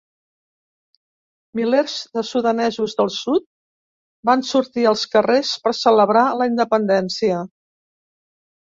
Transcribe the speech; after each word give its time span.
Milers 1.59 1.97
de 2.19 2.23
sudanesos 2.31 2.97
del 3.03 3.13
sud 3.19 3.47
van 4.33 4.45
sortir 4.55 4.89
als 4.95 5.07
carrers 5.15 5.55
per 5.69 5.77
celebrar 5.85 6.29
la 6.43 6.53
independència. 6.57 7.49